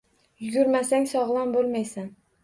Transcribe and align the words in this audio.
Yugurmasang 0.43 1.05
sogʻlom 1.11 1.51
boʻlmaysan. 1.57 2.09